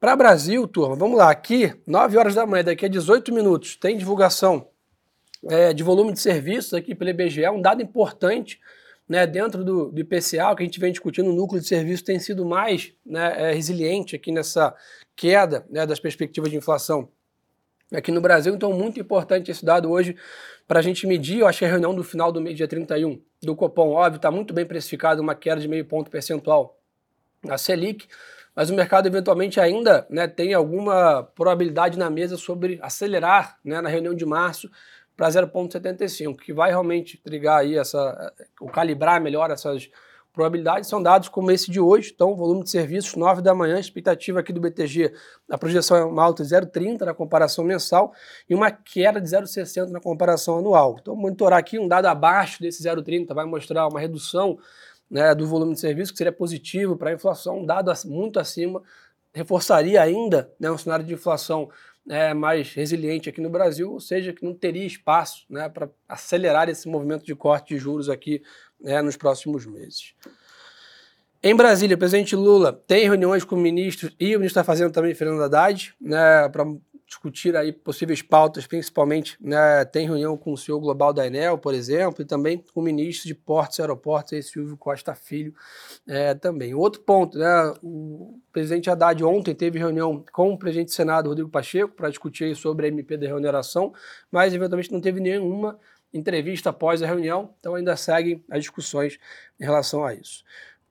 Para 0.00 0.16
Brasil, 0.16 0.66
turma, 0.66 0.96
vamos 0.96 1.16
lá. 1.16 1.30
Aqui, 1.30 1.74
9 1.86 2.18
horas 2.18 2.34
da 2.34 2.46
manhã, 2.46 2.64
daqui 2.64 2.84
a 2.84 2.88
18 2.88 3.32
minutos, 3.32 3.76
tem 3.76 3.96
divulgação 3.96 4.68
é, 5.48 5.72
de 5.72 5.82
volume 5.82 6.12
de 6.12 6.20
serviços 6.20 6.74
aqui 6.74 6.94
pelo 6.94 7.10
IBGE, 7.10 7.48
um 7.48 7.60
dado 7.60 7.82
importante 7.82 8.60
né, 9.08 9.26
dentro 9.26 9.64
do, 9.64 9.90
do 9.90 10.00
IPCA, 10.00 10.54
que 10.56 10.62
a 10.62 10.64
gente 10.64 10.80
vem 10.80 10.90
discutindo, 10.90 11.30
o 11.30 11.34
núcleo 11.34 11.60
de 11.60 11.66
serviços 11.66 12.02
tem 12.02 12.18
sido 12.18 12.44
mais 12.44 12.92
né, 13.04 13.50
é, 13.50 13.52
resiliente 13.52 14.16
aqui 14.16 14.32
nessa 14.32 14.74
queda 15.14 15.66
né, 15.70 15.86
das 15.86 16.00
perspectivas 16.00 16.50
de 16.50 16.56
inflação 16.56 17.08
aqui 17.92 18.10
no 18.10 18.20
Brasil. 18.20 18.54
Então, 18.54 18.72
muito 18.72 18.98
importante 18.98 19.50
esse 19.50 19.64
dado 19.64 19.90
hoje 19.90 20.16
para 20.66 20.80
a 20.80 20.82
gente 20.82 21.06
medir. 21.06 21.40
Eu 21.40 21.46
acho 21.46 21.58
que 21.58 21.64
a 21.64 21.68
reunião 21.68 21.94
do 21.94 22.02
final 22.02 22.32
do 22.32 22.40
mês, 22.40 22.56
dia 22.56 22.66
31, 22.66 23.20
do 23.42 23.54
Copom, 23.54 23.90
óbvio, 23.90 24.16
está 24.16 24.30
muito 24.30 24.54
bem 24.54 24.64
precificado, 24.64 25.20
uma 25.20 25.34
queda 25.34 25.60
de 25.60 25.68
meio 25.68 25.84
ponto 25.84 26.10
percentual 26.10 26.80
a 27.48 27.58
Selic, 27.58 28.08
mas 28.54 28.70
o 28.70 28.74
mercado 28.74 29.06
eventualmente 29.06 29.60
ainda 29.60 30.06
né, 30.08 30.26
tem 30.26 30.54
alguma 30.54 31.22
probabilidade 31.22 31.98
na 31.98 32.08
mesa 32.08 32.36
sobre 32.36 32.78
acelerar 32.80 33.58
né, 33.64 33.80
na 33.80 33.88
reunião 33.88 34.14
de 34.14 34.24
março 34.24 34.70
para 35.16 35.28
0,75, 35.28 36.36
que 36.36 36.52
vai 36.52 36.70
realmente 36.70 37.16
trigar 37.18 37.60
aí 37.60 37.78
essa, 37.78 38.32
ou 38.60 38.68
calibrar 38.68 39.20
melhor 39.20 39.50
essas 39.50 39.88
probabilidades. 40.34 40.88
São 40.88 41.00
dados 41.00 41.28
como 41.28 41.50
esse 41.50 41.70
de 41.70 41.78
hoje, 41.78 42.10
então 42.12 42.34
volume 42.34 42.64
de 42.64 42.70
serviços 42.70 43.14
9 43.14 43.40
da 43.40 43.54
manhã, 43.54 43.78
expectativa 43.78 44.40
aqui 44.40 44.52
do 44.52 44.60
BTG, 44.60 45.14
a 45.48 45.56
projeção 45.56 45.96
é 45.96 46.04
uma 46.04 46.22
alta 46.24 46.42
de 46.42 46.50
0,30 46.50 47.02
na 47.02 47.14
comparação 47.14 47.64
mensal 47.64 48.12
e 48.50 48.54
uma 48.54 48.70
queda 48.70 49.20
de 49.20 49.28
0,60 49.28 49.90
na 49.90 50.00
comparação 50.00 50.58
anual. 50.58 50.96
Então 51.00 51.14
monitorar 51.14 51.60
aqui 51.60 51.78
um 51.78 51.86
dado 51.86 52.06
abaixo 52.06 52.60
desse 52.60 52.82
0,30 52.82 53.32
vai 53.32 53.46
mostrar 53.46 53.86
uma 53.86 54.00
redução 54.00 54.58
né, 55.08 55.32
do 55.34 55.46
volume 55.46 55.74
de 55.74 55.80
serviços, 55.80 56.10
que 56.10 56.18
seria 56.18 56.32
positivo 56.32 56.96
para 56.96 57.10
a 57.10 57.12
inflação, 57.14 57.60
um 57.60 57.66
dado 57.66 57.92
muito 58.06 58.40
acima, 58.40 58.82
reforçaria 59.32 60.02
ainda 60.02 60.50
né, 60.58 60.70
um 60.70 60.78
cenário 60.78 61.04
de 61.04 61.14
inflação 61.14 61.70
é, 62.08 62.34
mais 62.34 62.72
resiliente 62.74 63.28
aqui 63.28 63.40
no 63.40 63.48
Brasil, 63.48 63.92
ou 63.92 64.00
seja, 64.00 64.32
que 64.32 64.44
não 64.44 64.54
teria 64.54 64.84
espaço 64.84 65.44
né, 65.48 65.68
para 65.68 65.88
acelerar 66.08 66.68
esse 66.68 66.88
movimento 66.88 67.24
de 67.24 67.34
corte 67.34 67.74
de 67.74 67.80
juros 67.80 68.08
aqui 68.08 68.42
né, 68.80 69.00
nos 69.00 69.16
próximos 69.16 69.66
meses. 69.66 70.14
Em 71.42 71.54
Brasília, 71.54 71.94
o 71.94 71.98
presidente 71.98 72.34
Lula 72.34 72.72
tem 72.86 73.04
reuniões 73.04 73.44
com 73.44 73.56
ministros 73.56 74.14
e 74.18 74.34
o 74.34 74.38
ministro 74.38 74.60
está 74.60 74.64
fazendo 74.64 74.92
também, 74.92 75.14
Fernando 75.14 75.42
Haddad, 75.42 75.94
né, 76.00 76.48
para 76.48 76.64
discutir 77.14 77.56
aí 77.56 77.72
possíveis 77.72 78.20
pautas, 78.20 78.66
principalmente 78.66 79.36
né, 79.40 79.84
tem 79.84 80.06
reunião 80.06 80.36
com 80.36 80.52
o 80.52 80.56
CEO 80.56 80.80
global 80.80 81.12
da 81.12 81.26
Enel, 81.26 81.56
por 81.56 81.72
exemplo, 81.72 82.22
e 82.22 82.24
também 82.24 82.58
com 82.58 82.80
o 82.80 82.82
ministro 82.82 83.28
de 83.28 83.34
Portos 83.34 83.78
e 83.78 83.82
Aeroportos, 83.82 84.32
aí, 84.32 84.42
Silvio 84.42 84.76
Costa 84.76 85.14
Filho, 85.14 85.54
é, 86.08 86.34
também. 86.34 86.74
Outro 86.74 87.00
ponto, 87.02 87.38
né, 87.38 87.74
o 87.82 88.40
presidente 88.52 88.90
Haddad 88.90 89.22
ontem 89.22 89.54
teve 89.54 89.78
reunião 89.78 90.24
com 90.32 90.52
o 90.52 90.58
presidente 90.58 90.88
do 90.88 90.92
Senado, 90.92 91.28
Rodrigo 91.28 91.48
Pacheco, 91.48 91.94
para 91.94 92.10
discutir 92.10 92.54
sobre 92.56 92.86
a 92.86 92.88
MP 92.88 93.16
da 93.16 93.28
remuneração, 93.28 93.92
mas 94.30 94.52
eventualmente 94.52 94.92
não 94.92 95.00
teve 95.00 95.20
nenhuma 95.20 95.78
entrevista 96.12 96.70
após 96.70 97.02
a 97.02 97.06
reunião, 97.06 97.54
então 97.58 97.74
ainda 97.74 97.96
seguem 97.96 98.44
as 98.50 98.60
discussões 98.60 99.18
em 99.58 99.64
relação 99.64 100.04
a 100.04 100.14
isso. 100.14 100.44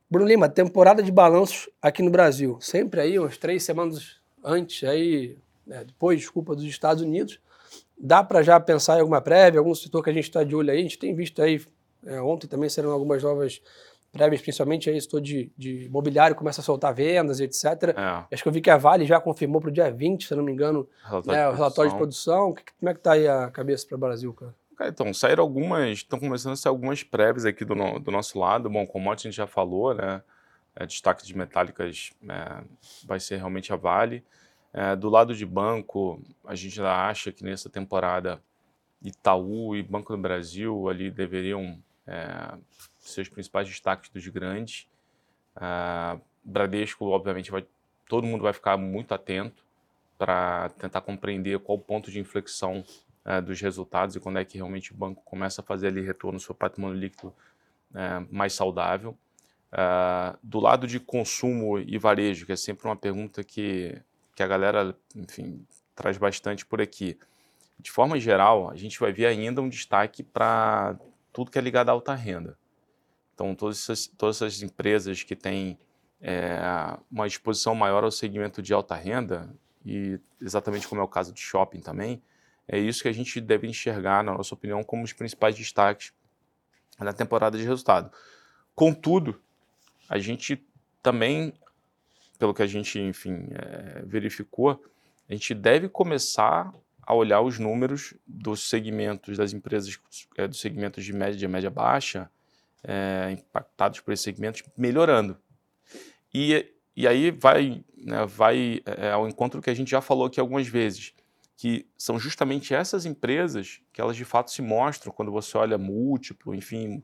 Bruno 0.10 0.27
Lima, 0.27 0.48
temporada 0.48 1.03
de 1.03 1.12
balanços 1.12 1.70
aqui 1.82 2.01
no 2.01 2.12
Brasil, 2.12 2.58
sempre 2.62 3.01
aí, 3.01 3.20
umas 3.20 3.38
três 3.38 3.63
semanas 3.63 4.22
antes, 4.44 4.88
aí 4.88 5.38
né, 5.65 5.84
depois, 5.84 6.20
desculpa, 6.20 6.55
dos 6.55 6.65
Estados 6.65 7.01
Unidos. 7.03 7.39
Dá 7.98 8.24
para 8.24 8.41
já 8.41 8.60
pensar 8.60 8.98
em 8.98 9.01
alguma 9.01 9.22
prévia, 9.22 9.60
algum 9.60 9.74
setor 9.74 10.03
que 10.03 10.10
a 10.10 10.13
gente 10.13 10.25
está 10.25 10.43
de 10.43 10.55
olho 10.55 10.72
aí? 10.72 10.79
A 10.79 10.82
gente 10.82 11.00
tem 11.00 11.15
visto 11.15 11.41
aí, 11.41 11.62
é, 12.05 12.22
ontem 12.22 12.48
também 12.48 12.70
serão 12.70 12.91
algumas 12.91 13.24
novas 13.24 13.62
prévias, 14.12 14.41
principalmente 14.41 14.89
aí 14.89 15.01
setor 15.01 15.22
de, 15.22 15.51
de 15.58 15.86
imobiliário, 15.86 16.36
começa 16.36 16.62
a 16.62 16.63
soltar 16.63 16.93
vendas, 16.93 17.39
etc. 17.39 17.96
É. 17.98 18.25
Acho 18.32 18.43
que 18.43 18.48
eu 18.48 18.53
vi 18.53 18.62
que 18.62 18.70
a 18.70 18.77
Vale 18.77 19.05
já 19.05 19.20
confirmou 19.20 19.60
para 19.60 19.70
o 19.70 19.74
dia 19.74 19.91
20, 19.91 20.27
se 20.27 20.36
não 20.36 20.43
me 20.43 20.51
engano, 20.51 20.88
relatório 21.03 21.39
né, 21.39 21.50
o 21.50 21.53
relatório 21.53 21.91
de 21.91 21.98
produção. 21.98 22.53
Como 22.79 22.89
é 22.89 22.93
que 22.93 23.00
está 23.00 23.13
aí 23.13 23.27
a 23.27 23.50
cabeça 23.50 23.88
para 23.88 23.96
o 23.96 24.00
Brasil, 24.00 24.34
cara? 24.34 24.53
Então, 24.82 25.13
saíram 25.13 25.43
algumas, 25.43 25.89
estão 25.89 26.20
começando 26.20 26.53
a 26.53 26.55
sair 26.55 26.70
algumas 26.70 27.03
prévias 27.03 27.46
aqui 27.46 27.63
do, 27.65 27.74
no, 27.74 28.00
do 28.00 28.12
nosso 28.12 28.38
lado. 28.38 28.70
Bom, 28.70 28.86
como 28.86 29.12
a 29.12 29.15
gente 29.15 29.32
já 29.32 29.48
falou, 29.48 29.93
né? 29.93 30.22
É, 30.75 30.88
destaque 30.88 31.24
de 31.25 31.38
metálicas 31.38 32.12
é, 32.27 32.63
vai 33.05 33.20
ser 33.20 33.38
realmente 33.38 33.72
a 33.72 33.75
Vale. 33.75 34.24
É, 34.74 34.96
do 34.96 35.08
lado 35.08 35.36
de 35.36 35.46
banco, 35.46 36.20
a 36.44 36.56
gente 36.56 36.75
já 36.75 37.08
acha 37.08 37.32
que 37.32 37.44
nessa 37.44 37.70
temporada 37.70 38.42
Itaú 39.03 39.75
e 39.75 39.84
Banco 39.84 40.15
do 40.15 40.22
Brasil 40.22 40.89
ali 40.89 41.12
deveriam 41.12 41.77
é, 42.08 42.58
ser 43.00 43.22
os 43.22 43.30
principais 43.30 43.70
destaques 43.70 44.10
dos 44.10 44.27
grandes. 44.27 44.88
É, 45.56 46.20
Bradesco, 46.44 47.06
obviamente, 47.06 47.51
vai, 47.51 47.65
todo 48.10 48.25
mundo 48.25 48.42
vai 48.42 48.51
ficar 48.51 48.75
muito 48.75 49.13
atento 49.13 49.63
para 50.18 50.70
tentar 50.70 51.01
compreender 51.01 51.60
qual 51.60 51.77
o 51.77 51.82
ponto 51.82 52.10
de 52.10 52.20
inflexão 52.20 52.84
é, 53.24 53.39
dos 53.39 53.60
resultados 53.62 54.15
e 54.15 54.20
quando 54.20 54.39
é 54.39 54.46
que 54.46 54.58
realmente 54.58 54.92
o 54.92 54.96
banco 54.96 55.22
começa 55.24 55.62
a 55.62 55.63
fazer 55.63 55.88
ali 55.88 56.01
retorno 56.01 56.34
no 56.34 56.39
seu 56.39 56.56
patrimônio 56.56 56.98
líquido 56.98 57.34
é, 57.94 58.20
mais 58.32 58.53
saudável. 58.53 59.15
É, 59.72 60.36
do 60.42 60.60
lado 60.60 60.88
de 60.88 61.00
consumo 61.00 61.77
e 61.77 61.98
varejo, 61.98 62.46
que 62.46 62.51
é 62.51 62.56
sempre 62.56 62.88
uma 62.88 62.96
pergunta 62.96 63.44
que 63.44 64.01
que 64.36 64.44
a 64.44 64.48
galera, 64.48 64.96
enfim, 65.16 65.66
traz 65.96 66.18
bastante 66.18 66.66
por 66.66 66.82
aqui. 66.82 67.18
De 67.80 67.92
forma 67.92 68.20
geral, 68.20 68.70
a 68.70 68.75
gente 68.75 69.00
vai 69.00 69.12
ver 69.12 69.25
ainda 69.25 69.62
um 69.62 69.70
destaque 69.70 70.24
para 70.24 70.98
tudo 71.32 71.52
que 71.52 71.58
é 71.58 71.62
ligado 71.62 71.90
à 71.90 71.92
alta 71.92 72.13
renda. 72.13 72.58
Então, 73.34 73.56
todas 73.56 73.82
essas, 73.82 74.08
todas 74.08 74.38
essas 74.38 74.62
empresas 74.62 75.24
que 75.24 75.36
têm 75.36 75.78
é, 76.22 76.60
uma 77.12 77.28
exposição 77.28 77.75
maior 77.75 78.04
ao 78.04 78.12
segmento 78.12 78.62
de 78.62 78.74
alta 78.74 78.96
renda, 78.96 79.54
e 79.86 80.20
exatamente 80.40 80.88
como 80.88 81.02
é 81.02 81.04
o 81.04 81.08
caso 81.08 81.34
de 81.34 81.42
shopping 81.42 81.82
também, 81.82 82.22
é 82.68 82.80
isso 82.80 83.02
que 83.02 83.10
a 83.10 83.13
gente 83.13 83.42
deve 83.42 83.68
enxergar, 83.68 84.24
na 84.24 84.34
nossa 84.34 84.54
opinião, 84.56 84.84
como 84.84 85.04
os 85.04 85.12
principais 85.12 85.56
destaques 85.56 86.13
na 86.98 87.12
temporada 87.12 87.58
de 87.58 87.63
resultado. 87.63 88.12
Contudo, 88.74 89.42
a 90.08 90.18
gente 90.18 90.66
também 91.02 91.54
pelo 92.43 92.53
que 92.53 92.62
a 92.62 92.67
gente, 92.67 93.00
enfim, 93.00 93.47
é, 93.51 94.01
verificou, 94.05 94.83
a 95.29 95.33
gente 95.33 95.53
deve 95.53 95.88
começar 95.88 96.73
a 97.01 97.13
olhar 97.13 97.39
os 97.39 97.57
números 97.57 98.13
dos 98.27 98.67
segmentos 98.67 99.38
das 99.38 99.53
empresas, 99.53 99.97
é, 100.35 100.45
dos 100.45 100.59
segmentos 100.59 101.05
de 101.05 101.13
média 101.13 101.47
média 101.47 101.69
baixa, 101.69 102.29
é, 102.83 103.29
impactados 103.31 104.01
por 104.01 104.12
esses 104.12 104.25
segmentos, 104.25 104.62
melhorando. 104.75 105.38
E, 106.33 106.69
e 106.93 107.07
aí 107.07 107.31
vai, 107.31 107.81
né, 107.95 108.25
vai 108.25 108.81
ao 109.13 109.25
encontro 109.25 109.62
que 109.62 109.69
a 109.69 109.73
gente 109.73 109.91
já 109.91 110.01
falou 110.01 110.25
aqui 110.25 110.41
algumas 110.41 110.67
vezes, 110.67 111.13
que 111.55 111.88
são 111.97 112.19
justamente 112.19 112.73
essas 112.73 113.05
empresas 113.05 113.79
que 113.93 114.01
elas 114.01 114.17
de 114.17 114.25
fato 114.25 114.51
se 114.51 114.62
mostram 114.62 115.13
quando 115.13 115.31
você 115.31 115.57
olha 115.57 115.77
múltiplo, 115.77 116.53
enfim, 116.53 117.01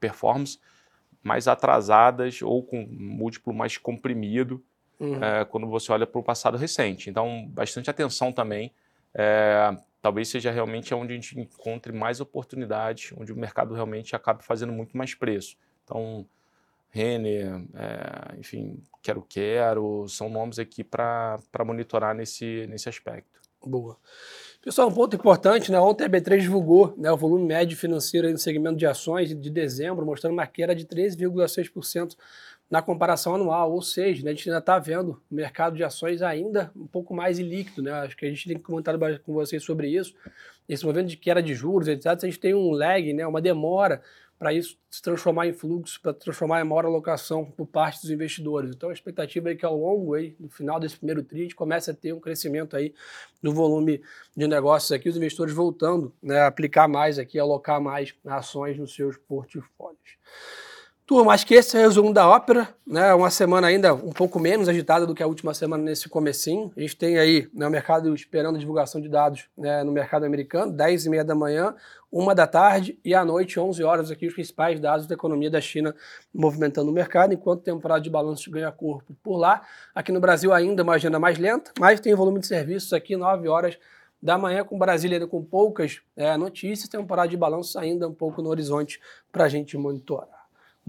performance 0.00 0.58
mais 1.22 1.46
atrasadas 1.46 2.40
ou 2.40 2.62
com 2.62 2.86
múltiplo 2.90 3.52
mais 3.52 3.76
comprimido 3.76 4.64
uhum. 4.98 5.22
é, 5.22 5.44
quando 5.44 5.66
você 5.66 5.92
olha 5.92 6.06
para 6.06 6.20
o 6.20 6.22
passado 6.22 6.56
recente. 6.56 7.10
Então, 7.10 7.46
bastante 7.48 7.90
atenção 7.90 8.32
também. 8.32 8.72
É, 9.14 9.76
talvez 10.00 10.28
seja 10.28 10.50
realmente 10.50 10.94
onde 10.94 11.12
a 11.12 11.16
gente 11.16 11.38
encontre 11.38 11.92
mais 11.92 12.20
oportunidades, 12.20 13.12
onde 13.16 13.32
o 13.32 13.36
mercado 13.36 13.74
realmente 13.74 14.14
acabe 14.14 14.44
fazendo 14.44 14.72
muito 14.72 14.96
mais 14.96 15.14
preço. 15.14 15.56
Então, 15.84 16.26
Renner, 16.90 17.62
é, 17.74 18.38
enfim, 18.38 18.82
Quero 19.02 19.22
Quero, 19.28 20.06
são 20.08 20.28
nomes 20.28 20.58
aqui 20.58 20.82
para 20.82 21.38
monitorar 21.64 22.14
nesse, 22.14 22.66
nesse 22.68 22.88
aspecto. 22.88 23.38
Boa. 23.64 23.96
Pessoal, 24.62 24.88
um 24.88 24.92
ponto 24.92 25.16
importante, 25.16 25.70
né? 25.72 25.80
Ontem 25.80 26.04
a 26.04 26.08
B3 26.08 26.40
divulgou 26.40 26.94
né, 26.96 27.10
o 27.10 27.16
volume 27.16 27.44
médio 27.44 27.76
financeiro 27.76 28.30
no 28.30 28.38
segmento 28.38 28.76
de 28.76 28.86
ações 28.86 29.28
de 29.28 29.50
dezembro, 29.50 30.06
mostrando 30.06 30.32
uma 30.32 30.46
queda 30.46 30.74
de 30.74 30.84
13,6% 30.86 32.16
na 32.70 32.82
comparação 32.82 33.34
anual, 33.34 33.72
ou 33.72 33.80
seja, 33.80 34.22
né, 34.22 34.30
a 34.30 34.34
gente 34.34 34.48
ainda 34.48 34.58
está 34.58 34.78
vendo 34.78 35.22
o 35.30 35.34
mercado 35.34 35.76
de 35.76 35.82
ações 35.82 36.20
ainda 36.20 36.70
um 36.76 36.86
pouco 36.86 37.14
mais 37.14 37.38
ilíquido, 37.38 37.82
né? 37.82 37.92
Acho 37.92 38.16
que 38.16 38.26
a 38.26 38.28
gente 38.28 38.46
tem 38.46 38.58
comentado 38.58 38.98
com 39.20 39.32
vocês 39.32 39.62
sobre 39.62 39.88
isso. 39.88 40.14
Esse 40.68 40.84
movimento 40.84 41.08
de 41.08 41.16
queda 41.16 41.42
de 41.42 41.54
juros, 41.54 41.88
etc., 41.88 42.06
a 42.06 42.26
gente 42.26 42.38
tem 42.38 42.54
um 42.54 42.70
lag, 42.70 43.12
né, 43.14 43.26
uma 43.26 43.40
demora 43.40 44.02
para 44.38 44.52
isso 44.52 44.78
se 44.88 45.02
transformar 45.02 45.48
em 45.48 45.52
fluxo, 45.52 46.00
para 46.00 46.14
transformar 46.14 46.60
em 46.60 46.64
maior 46.64 46.84
alocação 46.84 47.44
por 47.44 47.66
parte 47.66 48.00
dos 48.00 48.10
investidores. 48.10 48.70
Então 48.70 48.90
a 48.90 48.92
expectativa 48.92 49.50
é 49.50 49.54
que 49.54 49.66
ao 49.66 49.76
longo, 49.76 50.14
aí, 50.14 50.36
no 50.38 50.48
final 50.48 50.78
desse 50.78 50.96
primeiro 50.96 51.24
tri, 51.24 51.40
a 51.40 51.42
gente 51.42 51.56
comece 51.56 51.90
a 51.90 51.94
ter 51.94 52.12
um 52.12 52.20
crescimento 52.20 52.76
aí 52.76 52.94
no 53.42 53.52
volume 53.52 54.00
de 54.36 54.46
negócios 54.46 54.92
aqui, 54.92 55.08
os 55.08 55.16
investidores 55.16 55.52
voltando 55.52 56.14
né, 56.22 56.38
a 56.40 56.46
aplicar 56.46 56.86
mais 56.86 57.18
aqui, 57.18 57.38
alocar 57.38 57.80
mais 57.80 58.14
ações 58.24 58.78
nos 58.78 58.94
seus 58.94 59.16
portfólios. 59.16 60.18
Turma, 61.08 61.32
acho 61.32 61.46
que 61.46 61.54
esse 61.54 61.74
é 61.74 61.80
o 61.80 61.82
resumo 61.84 62.12
da 62.12 62.28
ópera, 62.28 62.68
né? 62.86 63.14
Uma 63.14 63.30
semana 63.30 63.66
ainda 63.66 63.94
um 63.94 64.12
pouco 64.12 64.38
menos 64.38 64.68
agitada 64.68 65.06
do 65.06 65.14
que 65.14 65.22
a 65.22 65.26
última 65.26 65.54
semana 65.54 65.82
nesse 65.82 66.06
comecinho. 66.06 66.70
A 66.76 66.80
gente 66.80 66.98
tem 66.98 67.16
aí 67.16 67.48
né, 67.54 67.66
o 67.66 67.70
mercado 67.70 68.14
esperando 68.14 68.56
a 68.56 68.58
divulgação 68.58 69.00
de 69.00 69.08
dados 69.08 69.48
né, 69.56 69.82
no 69.82 69.90
mercado 69.90 70.26
americano, 70.26 70.70
10 70.70 71.06
e 71.06 71.08
meia 71.08 71.24
da 71.24 71.34
manhã, 71.34 71.74
uma 72.12 72.34
da 72.34 72.46
tarde 72.46 72.98
e 73.02 73.14
à 73.14 73.24
noite, 73.24 73.58
11 73.58 73.82
horas, 73.82 74.10
aqui 74.10 74.26
os 74.26 74.34
principais 74.34 74.78
dados 74.78 75.06
da 75.06 75.14
economia 75.14 75.50
da 75.50 75.62
China 75.62 75.94
movimentando 76.30 76.90
o 76.90 76.92
mercado, 76.94 77.32
enquanto 77.32 77.62
temporada 77.62 78.02
de 78.02 78.10
balanço 78.10 78.50
ganha 78.50 78.70
corpo 78.70 79.16
por 79.22 79.38
lá. 79.38 79.62
Aqui 79.94 80.12
no 80.12 80.20
Brasil 80.20 80.52
ainda 80.52 80.82
uma 80.82 80.92
agenda 80.92 81.18
mais 81.18 81.38
lenta, 81.38 81.72
mas 81.80 82.00
tem 82.00 82.14
volume 82.14 82.38
de 82.38 82.46
serviços 82.46 82.92
aqui, 82.92 83.16
9 83.16 83.48
horas 83.48 83.78
da 84.22 84.36
manhã 84.36 84.62
com 84.62 84.78
Brasília 84.78 85.16
ainda 85.16 85.26
com 85.26 85.42
poucas 85.42 86.02
é, 86.14 86.36
notícias, 86.36 86.86
temporada 86.86 87.30
de 87.30 87.36
balanço 87.38 87.78
ainda 87.78 88.06
um 88.06 88.14
pouco 88.14 88.42
no 88.42 88.50
horizonte 88.50 89.00
para 89.32 89.44
a 89.44 89.48
gente 89.48 89.74
monitorar. 89.78 90.37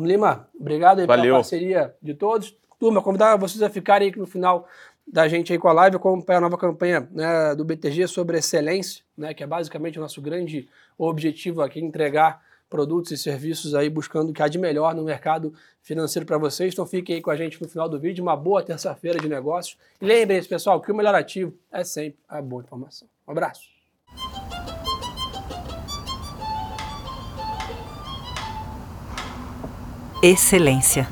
Lima, 0.05 0.47
obrigado 0.59 0.99
aí 0.99 1.07
pela 1.07 1.29
parceria 1.29 1.93
de 2.01 2.13
todos. 2.13 2.55
Turma, 2.79 3.01
convidar 3.01 3.35
vocês 3.35 3.61
a 3.61 3.69
ficarem 3.69 4.09
aqui 4.09 4.19
no 4.19 4.25
final 4.25 4.67
da 5.05 5.27
gente 5.27 5.51
aí 5.51 5.59
com 5.59 5.67
a 5.67 5.73
live, 5.73 5.95
acompanhar 5.95 6.37
a 6.37 6.41
nova 6.41 6.57
campanha 6.57 7.07
né, 7.11 7.55
do 7.55 7.65
BTG 7.65 8.07
sobre 8.07 8.37
excelência, 8.37 9.03
né, 9.17 9.33
que 9.33 9.43
é 9.43 9.47
basicamente 9.47 9.97
o 9.97 10.01
nosso 10.01 10.21
grande 10.21 10.69
objetivo 10.97 11.61
aqui, 11.61 11.79
entregar 11.79 12.41
produtos 12.69 13.11
e 13.11 13.17
serviços 13.17 13.73
aí 13.73 13.89
buscando 13.89 14.29
o 14.29 14.33
que 14.33 14.43
há 14.43 14.47
de 14.47 14.59
melhor 14.59 14.93
no 14.93 15.03
mercado 15.03 15.53
financeiro 15.81 16.25
para 16.25 16.37
vocês. 16.37 16.73
Então 16.73 16.85
fiquem 16.85 17.15
aí 17.15 17.21
com 17.21 17.31
a 17.31 17.35
gente 17.35 17.59
no 17.61 17.67
final 17.67 17.89
do 17.89 17.99
vídeo. 17.99 18.21
Uma 18.21 18.37
boa 18.37 18.61
terça-feira 18.61 19.19
de 19.19 19.27
negócios. 19.27 19.77
E 19.99 20.05
lembrem-se, 20.05 20.47
pessoal, 20.47 20.79
que 20.79 20.91
o 20.91 20.95
melhor 20.95 21.15
ativo 21.15 21.53
é 21.71 21.83
sempre 21.83 22.19
a 22.27 22.41
boa 22.41 22.61
informação. 22.61 23.07
Um 23.27 23.31
abraço. 23.31 23.78
Excelência. 30.21 31.07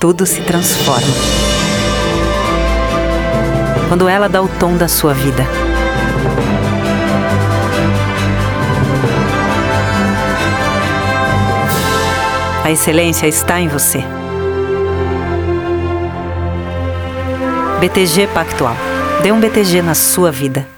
Tudo 0.00 0.26
se 0.26 0.40
transforma. 0.40 1.06
Quando 3.88 4.08
ela 4.08 4.28
dá 4.28 4.42
o 4.42 4.48
tom 4.48 4.76
da 4.76 4.88
sua 4.88 5.14
vida. 5.14 5.46
A 12.64 12.72
excelência 12.72 13.28
está 13.28 13.60
em 13.60 13.68
você. 13.68 14.02
BTG 17.78 18.26
Pactual. 18.34 18.74
Dê 19.22 19.30
um 19.30 19.38
BTG 19.38 19.82
na 19.82 19.94
sua 19.94 20.32
vida. 20.32 20.73